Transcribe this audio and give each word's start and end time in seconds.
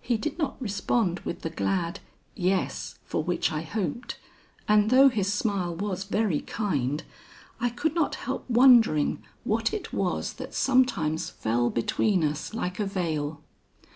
He 0.00 0.16
did 0.16 0.36
not 0.36 0.60
respond 0.60 1.20
with 1.20 1.42
the 1.42 1.48
glad 1.50 2.00
'Yes' 2.34 2.98
for 3.04 3.22
which 3.22 3.52
I 3.52 3.62
hoped, 3.62 4.18
and 4.66 4.90
though 4.90 5.08
his 5.08 5.32
smile 5.32 5.76
was 5.76 6.02
very 6.02 6.40
kind, 6.40 7.04
I 7.60 7.70
could 7.70 7.94
not 7.94 8.16
help 8.16 8.50
wondering 8.50 9.22
what 9.44 9.72
it 9.72 9.92
was 9.92 10.32
that 10.38 10.54
sometimes 10.54 11.30
fell 11.30 11.70
between 11.70 12.24
us 12.24 12.52
like 12.52 12.80
a 12.80 12.84
veil." 12.84 13.44